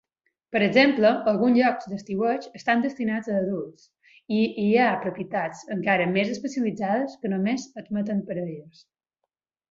[0.55, 3.83] Per exemple, alguns llocs d'estiueig estan destinats a adults,
[4.37, 8.81] i hi ha propietats encara més especialitzades que només admeten parelles.